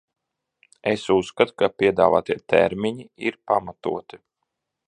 [0.91, 4.25] Es uzskatu, ka piedāvātie termiņi ir pamatoti.